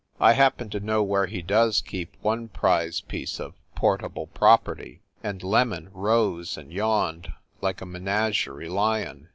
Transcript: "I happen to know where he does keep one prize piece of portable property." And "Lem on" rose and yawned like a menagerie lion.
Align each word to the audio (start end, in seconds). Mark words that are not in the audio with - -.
"I 0.19 0.33
happen 0.33 0.71
to 0.71 0.79
know 0.79 1.03
where 1.03 1.27
he 1.27 1.43
does 1.43 1.79
keep 1.79 2.15
one 2.23 2.47
prize 2.47 3.01
piece 3.01 3.39
of 3.39 3.53
portable 3.75 4.25
property." 4.25 5.03
And 5.23 5.43
"Lem 5.43 5.71
on" 5.73 5.89
rose 5.93 6.57
and 6.57 6.73
yawned 6.73 7.31
like 7.61 7.81
a 7.81 7.85
menagerie 7.85 8.67
lion. 8.67 9.29